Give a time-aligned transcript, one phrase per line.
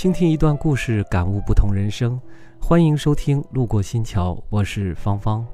[0.00, 2.18] 倾听一段故事，感悟不同人生。
[2.58, 5.46] 欢迎收听《路过新桥》，我是芳芳。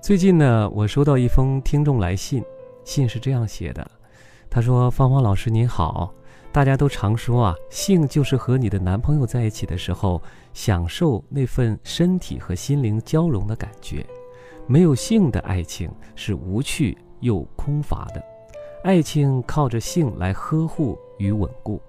[0.00, 2.44] 最近呢，我收到一封听众来信，
[2.84, 3.84] 信是这样写的：
[4.48, 6.14] 他说，芳芳老师您好，
[6.52, 14.06] 大家都常说啊，性就是和你的男朋友在一起的时候，享受那份身体和心灵交融的感觉。
[14.68, 18.24] 没有性的爱情是无趣又空乏的，
[18.84, 21.82] 爱情靠着性来呵护与稳固。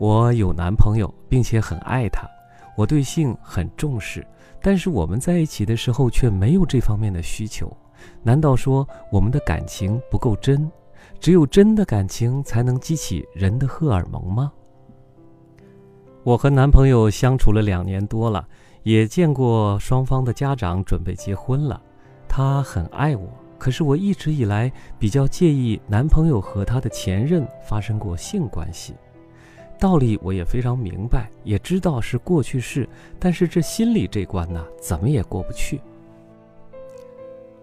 [0.00, 2.26] 我有男朋友，并且很爱他，
[2.74, 4.26] 我对性很重视，
[4.62, 7.70] 但是我们在一起的时候却没有这方面的需求。
[8.22, 10.72] 难道说我们的感情不够真？
[11.18, 14.50] 只有真的感情才能激起人的荷尔蒙吗？
[16.22, 18.48] 我和男朋友相处了两年多了。
[18.82, 21.78] 也见过双方的家长准备结婚了，
[22.26, 28.94] 他很爱我，可是我一直以来比较介意男朋友和他的前任发生过性关系。
[29.80, 32.86] 道理我也非常明白，也知道是过去式，
[33.18, 35.80] 但是这心里这关呢，怎么也过不去。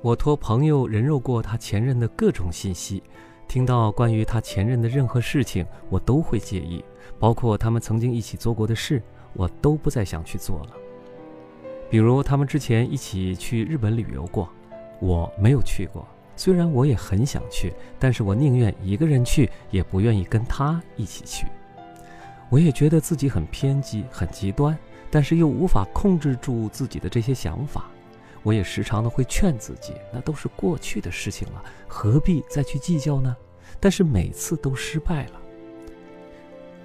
[0.01, 3.03] 我托朋友人肉过他前任的各种信息，
[3.47, 6.83] 听到关于他前任的任何事情，我都会介意，
[7.19, 8.99] 包括他们曾经一起做过的事，
[9.33, 10.71] 我都不再想去做了。
[11.87, 14.49] 比如他们之前一起去日本旅游过，
[14.99, 16.03] 我没有去过。
[16.35, 21.45] 虽然我也很想去，但是我宁愿一个人去，也不愿意跟他一起去。
[22.49, 24.77] 我也觉得自己很偏激、很极端，
[25.11, 27.85] 但是又无法控制住自己的这些想法。
[28.43, 33.35] 我也时常的会劝自己，那都是过去的事情了，何必再去计较呢？
[33.79, 35.33] 但是每次都失败了。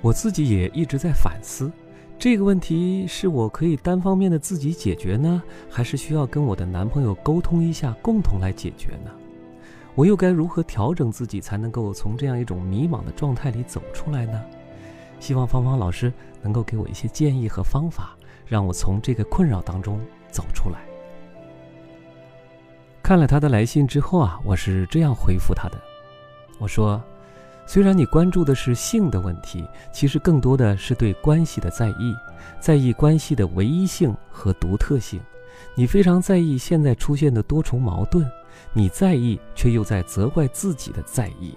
[0.00, 1.70] 我自己也一直在反思。
[2.18, 9.10] 这个问题是我可以单方面的自己解决呢，还是需要跟我的男朋友沟通一下，共同来解决呢？
[9.94, 14.42] 我又该如何调整自己，才能够从这样一种迷茫的状态里走出来呢？
[15.22, 20.00] 希望芳芳老师能够给我一些建议和方法，让我从这个困扰当中
[20.32, 20.80] 走出来。
[23.04, 25.80] 看了他的来信之后啊，我是这样回复他的，
[26.58, 27.00] 我说。
[27.64, 32.12] 虽然你关注的是性的问题，其实更多的是对关系的在意，
[32.58, 35.20] 在意关系的唯一性和独特性。
[35.76, 38.28] 你非常在意现在出现的多重矛盾，
[38.72, 41.56] 你在意却又在责怪自己的在意。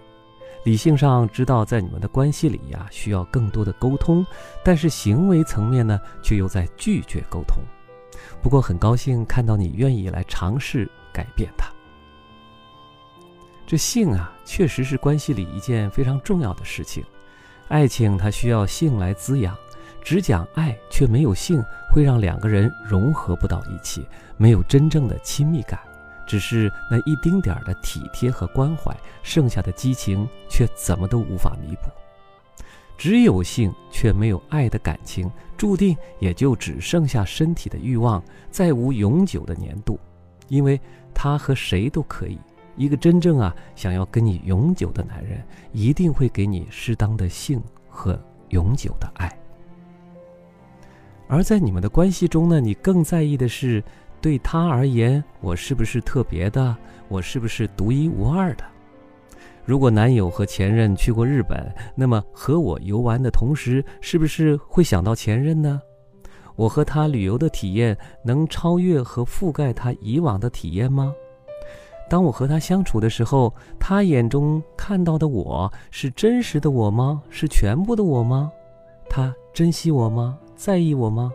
[0.66, 4.26] 理性上知道在你们的关系里呀需要更多的沟通，
[4.64, 7.64] 但是行为层面呢却又在拒绝沟通。
[8.42, 11.68] 不过很高兴看到你愿意来尝试改变它。
[13.68, 17.04] 这性啊，确实是关系里一件非常重要的事情。
[17.68, 19.56] 爱情它需要性来滋养，
[20.02, 24.04] 只讲爱却没有性，会让两个人融合不到一起，
[24.36, 25.80] 没有真正的亲密感，
[26.26, 31.90] 只是那一丁点儿的体贴和关怀，剩下的激情却怎么都无法弥补。
[32.98, 40.00] 只有性却没有爱的感情，注定也就只剩下身体的欲望，再无永久的粘度，
[40.48, 40.80] 因为
[41.14, 42.40] 他和谁都可以。
[42.78, 45.42] 一个真正啊想要跟你永久的男人，
[45.72, 48.20] 一定会给你适当的性和
[48.50, 49.30] 永久的爱。
[51.28, 53.84] 而在你们的关系中呢，你更在意的是，
[54.26, 56.76] 对他而言，我是不是特别的？
[57.10, 58.64] 我是不是独一无二的？
[59.64, 65.80] 如果男友和前任去过日本，那么和我游玩的同时，是不是会想到前任呢？
[66.56, 71.14] 我和他旅游的体验，能超越和覆盖他以往的体验吗？
[72.10, 77.22] 当我和他相处的时候，他眼中看到的我是真实的我吗？
[77.30, 78.52] 是全部的我吗？
[79.08, 80.36] 他珍惜我吗？
[80.56, 81.32] 在意我吗？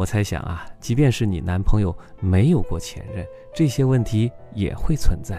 [0.00, 3.22] 我猜想啊，即便是你男朋友没有过前任，
[3.54, 5.38] 这些问题也会存在。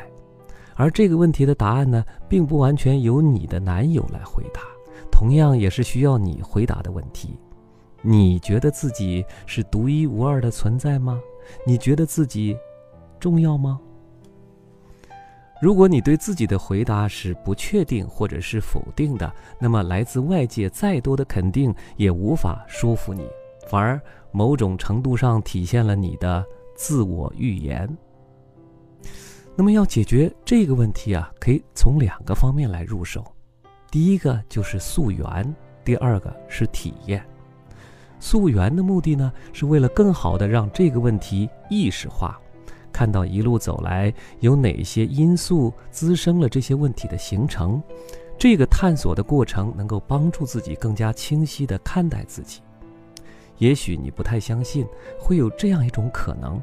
[0.76, 4.62] 而这个问题的答案呢，并不完全由你的男友来回答，
[5.12, 7.40] 同样也是需要你回答的问题。
[8.04, 11.20] 你觉得自己是独一无二的存在吗？
[11.66, 12.56] 你觉得自己？
[13.20, 13.80] 重要吗？
[15.60, 23.28] 如果你对自己的回答是不确定或者是否定的，那么来自外界再多的肯定也无法说服你，
[23.68, 27.90] 反而某种程度上体现了你的自我预言。
[29.56, 33.24] 那么要解决这个问题啊，可以从两个方面来入手，
[33.92, 35.54] 第一个就是溯源，
[35.84, 37.24] 第二个是体验。
[38.20, 42.40] 溯源的目的呢，是为了更好的让这个问题意识化。
[42.94, 47.82] 看到一路走来有哪些因素滋生了这些问题的形成，
[48.38, 52.62] 这个探索的过程能够帮助自己更加清晰地看待自己。
[53.62, 54.88] 也许你不太相信
[55.20, 56.60] 会有这样一种可能：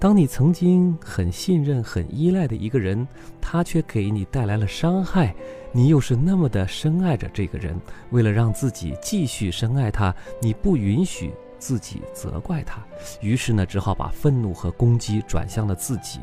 [0.00, 3.06] 当你曾经很信任、很依赖的一个人，
[3.40, 5.32] 他却给你带来了伤害，
[5.70, 12.84] 你又是那么的深爱着这个人，为了让自己继续深爱他，你不允许自己责怪他，
[13.20, 16.18] 于是呢，只好把愤怒和攻击转向了自己，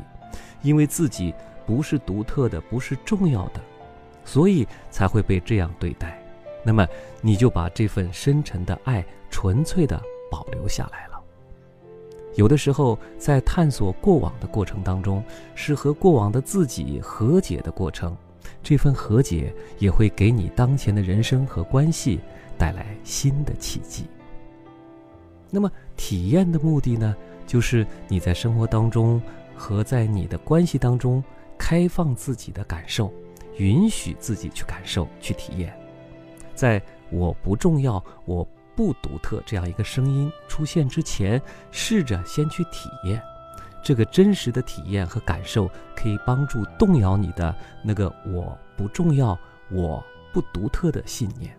[0.60, 1.32] 因为自己
[1.64, 3.62] 不是独特的，不是重要的，
[4.26, 6.21] 所以才会被这样对待。
[6.64, 6.86] 那么，
[7.20, 10.00] 你就把这份深沉的爱纯粹的
[10.30, 11.20] 保留下来了。
[12.34, 15.22] 有的时候，在探索过往的过程当中，
[15.54, 18.16] 是和过往的自己和解的过程。
[18.62, 22.20] 这份和解也会给你当前的人生和关系
[22.56, 24.06] 带来新的契机。
[25.50, 27.14] 那么，体验的目的呢，
[27.46, 29.20] 就是你在生活当中
[29.54, 31.22] 和在你的关系当中，
[31.58, 33.12] 开放自己的感受，
[33.58, 35.76] 允许自己去感受、去体验。
[36.54, 41.40] 在我不重要、我不独特这样一个声音出现之前，
[41.70, 43.22] 试着先去体验。
[43.82, 49.36] 这个真实的体验和感受，可以帮助动摇你的那个我不重要、
[49.70, 50.02] 我
[50.32, 51.56] 不独特的信念。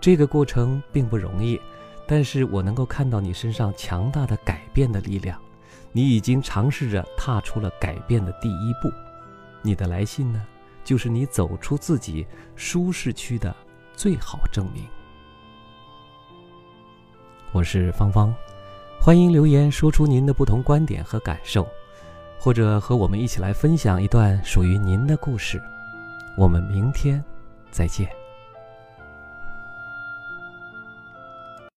[0.00, 1.60] 这个过程并不容易，
[2.06, 5.40] 但是我能够看到你身上强大的改变的力量。
[5.92, 8.88] 你已经尝试着踏出了改变的第一步。
[9.62, 10.46] 你的来信呢，
[10.84, 13.54] 就是你走出自己舒适区的
[13.94, 14.84] 最好证明。
[17.52, 18.34] 我是芳芳。
[19.00, 21.66] 欢迎留言说出您的不同观点和感受，
[22.38, 25.58] 或者和我们一起来分享一段属于您的故事。
[26.36, 27.24] 我们明天
[27.70, 28.19] 再见。